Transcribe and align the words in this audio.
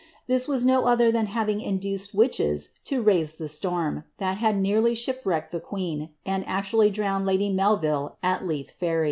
This 0.25 0.47
was 0.47 0.65
no 0.65 0.81
uiher 0.81 1.13
than 1.13 1.27
having 1.27 1.61
induced 1.61 2.11
witches 2.11 2.69
to 2.85 3.03
raise 3.03 3.39
ihe 3.39 3.45
stornis. 3.47 4.03
that 4.17 4.37
had 4.39 4.57
nearly 4.59 4.95
fliip 4.95 5.19
wrecked 5.23 5.51
the 5.51 5.59
queen, 5.59 6.09
and 6.25 6.43
actually 6.47 6.89
drowned 6.89 7.27
lady 7.27 7.51
Melville 7.53 8.17
at 8.23 8.43
Leith 8.43 8.71
Fetn". 8.81 8.99